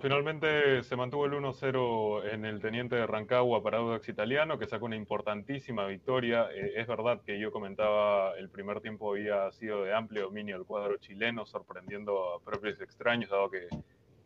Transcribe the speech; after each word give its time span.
Finalmente 0.00 0.82
se 0.82 0.96
mantuvo 0.96 1.26
el 1.26 1.32
1-0 1.32 2.32
en 2.32 2.44
el 2.44 2.60
Teniente 2.60 2.96
de 2.96 3.06
Rancagua 3.06 3.62
para 3.62 3.78
Audax 3.78 4.08
Italiano, 4.08 4.58
que 4.58 4.66
sacó 4.66 4.86
una 4.86 4.96
importantísima 4.96 5.86
victoria. 5.86 6.48
Eh, 6.52 6.74
es 6.76 6.86
verdad 6.86 7.20
que 7.22 7.38
yo 7.38 7.52
comentaba 7.52 8.36
el 8.36 8.48
primer 8.48 8.80
tiempo 8.80 9.12
había 9.12 9.50
sido 9.52 9.84
de 9.84 9.94
amplio 9.94 10.24
dominio 10.24 10.56
del 10.56 10.66
cuadro 10.66 10.96
chileno, 10.98 11.46
sorprendiendo 11.46 12.34
a 12.34 12.40
propios 12.40 12.80
extraños, 12.80 13.30
dado 13.30 13.50
que 13.50 13.68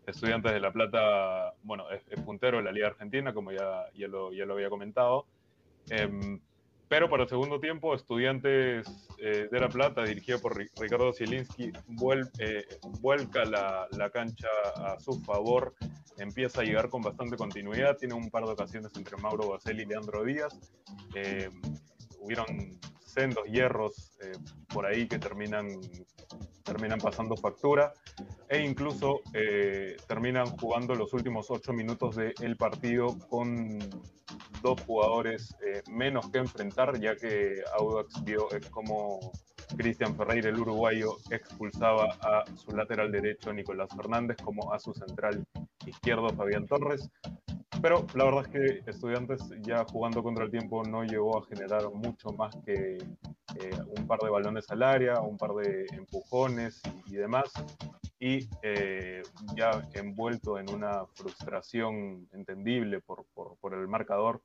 Estudiantes 0.07 0.53
de 0.53 0.61
La 0.61 0.73
Plata, 0.73 1.55
bueno, 1.63 1.85
es, 1.91 2.21
puntero 2.23 2.59
de 2.59 2.65
la 2.65 2.73
Liga 2.73 2.89
Argentina, 2.89 3.33
como 3.35 3.53
ya, 3.53 3.85
ya 3.95 4.09
lo 4.09 4.55
había 4.55 4.71
comentado. 4.71 5.27
Em, 5.89 6.41
pero 6.91 7.09
para 7.09 7.23
el 7.23 7.29
segundo 7.29 7.61
tiempo, 7.61 7.95
Estudiantes 7.95 8.85
eh, 9.19 9.47
de 9.49 9.61
La 9.61 9.69
Plata, 9.69 10.03
dirigido 10.03 10.41
por 10.41 10.57
Ricardo 10.57 11.13
Zielinski, 11.13 11.71
eh, 12.41 12.65
vuelca 13.01 13.45
la, 13.45 14.11
cancha 14.13 14.49
a 14.75 14.99
su 14.99 15.21
favor, 15.21 15.73
empieza 16.19 16.63
a 16.63 16.65
llegar 16.65 16.89
con 16.89 17.01
bastante 17.01 17.37
continuidad, 17.37 17.97
tiene 17.97 18.15
un 18.15 18.29
par 18.29 18.45
de 18.45 18.51
ocasiones 18.51 18.91
entre 18.97 19.17
Mauro 19.19 19.51
Baselli 19.51 19.85
y 19.85 19.87
Leandro 19.87 20.25
Díaz. 20.25 20.59
Eh, 21.15 21.49
hubieron 22.19 22.81
sendos 22.99 23.45
hierros 23.47 24.19
por 24.75 24.85
ahí 24.85 25.07
que 25.07 25.21
terminan, 25.21 25.69
terminan 26.65 26.99
pasando 26.99 27.37
factura. 27.37 27.93
E 28.49 28.65
incluso 28.65 29.21
terminan 30.09 30.47
jugando 30.57 30.97
los 30.97 31.13
últimos 31.13 31.53
ocho 31.53 31.73
minutos 31.73 32.17
del 32.17 32.57
partido 32.57 33.17
con 33.29 33.79
dos 34.63 34.81
jugadores 34.83 35.55
eh, 35.65 35.83
menos 35.91 36.31
que 36.31 36.39
enfrentar, 36.39 36.99
ya 37.01 37.17
que 37.17 37.63
Audax 37.79 38.25
vio 38.25 38.49
como 38.71 39.33
Cristian 39.77 40.17
Ferreira, 40.17 40.49
el 40.49 40.59
uruguayo, 40.59 41.17
expulsaba 41.31 42.17
a 42.23 42.45
su 42.57 42.73
lateral 42.73 43.13
derecho 43.13 43.53
Nicolás 43.53 43.89
Fernández, 43.95 44.37
como 44.43 44.73
a 44.73 44.79
su 44.79 44.93
central 44.93 45.45
izquierdo 45.87 46.31
Fabián 46.31 46.67
Torres. 46.67 47.09
Pero 47.83 48.07
la 48.15 48.25
verdad 48.25 48.45
es 48.47 48.49
que 48.49 48.91
Estudiantes 48.91 49.41
ya 49.63 49.85
jugando 49.85 50.23
contra 50.23 50.45
el 50.45 50.51
tiempo 50.51 50.83
no 50.85 51.03
llegó 51.05 51.39
a 51.39 51.47
generar 51.47 51.89
mucho 51.91 52.31
más 52.33 52.55
que 52.65 52.99
eh, 52.99 53.71
un 53.97 54.07
par 54.07 54.19
de 54.21 54.29
balones 54.29 54.71
al 54.71 54.83
área, 54.83 55.21
un 55.21 55.39
par 55.39 55.53
de 55.55 55.87
empujones 55.93 56.83
y, 57.07 57.17
demás. 57.17 57.51
Y 58.19 58.49
eh, 58.63 59.23
ya 59.57 59.89
envuelto 59.95 60.59
en 60.59 60.69
una 60.69 61.07
frustración 61.15 62.29
entendible 62.33 63.01
por, 63.01 63.25
por, 63.33 63.57
por 63.57 63.73
el 63.73 63.89
marcador, 63.89 64.43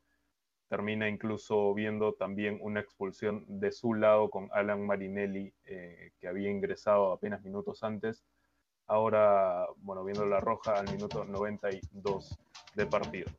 termina 0.68 1.08
incluso 1.08 1.72
viendo 1.74 2.14
también 2.14 2.58
una 2.60 2.80
expulsión 2.80 3.44
de 3.48 3.72
su 3.72 3.94
lado 3.94 4.30
con 4.30 4.48
Alan 4.52 4.86
Marinelli, 4.86 5.52
eh, 5.64 6.12
que 6.18 6.28
había 6.28 6.50
ingresado 6.50 7.12
apenas 7.12 7.42
minutos 7.42 7.82
antes. 7.82 8.24
Ahora, 8.86 9.66
bueno, 9.78 10.04
viendo 10.04 10.26
la 10.26 10.40
roja 10.40 10.74
al 10.74 10.90
minuto 10.90 11.24
92 11.24 12.38
de 12.74 12.86
partido. 12.86 13.30